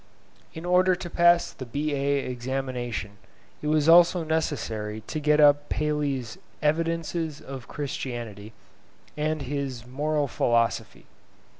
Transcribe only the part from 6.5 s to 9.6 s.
'Evidences of Christianity,' and